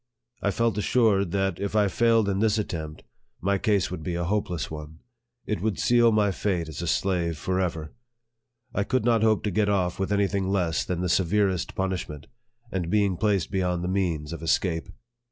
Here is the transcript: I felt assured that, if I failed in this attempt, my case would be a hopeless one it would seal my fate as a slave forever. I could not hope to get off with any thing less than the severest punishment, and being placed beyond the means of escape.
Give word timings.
I 0.41 0.49
felt 0.49 0.79
assured 0.79 1.29
that, 1.33 1.59
if 1.59 1.75
I 1.75 1.87
failed 1.87 2.27
in 2.27 2.39
this 2.39 2.57
attempt, 2.57 3.03
my 3.39 3.59
case 3.59 3.91
would 3.91 4.01
be 4.01 4.15
a 4.15 4.23
hopeless 4.23 4.71
one 4.71 4.97
it 5.45 5.61
would 5.61 5.77
seal 5.77 6.11
my 6.11 6.31
fate 6.31 6.67
as 6.67 6.81
a 6.81 6.87
slave 6.87 7.37
forever. 7.37 7.93
I 8.73 8.83
could 8.83 9.05
not 9.05 9.21
hope 9.21 9.43
to 9.43 9.51
get 9.51 9.69
off 9.69 9.99
with 9.99 10.11
any 10.11 10.25
thing 10.27 10.49
less 10.49 10.83
than 10.83 11.01
the 11.01 11.07
severest 11.07 11.75
punishment, 11.75 12.25
and 12.71 12.89
being 12.89 13.15
placed 13.15 13.51
beyond 13.51 13.83
the 13.83 13.89
means 13.89 14.33
of 14.33 14.41
escape. 14.41 14.89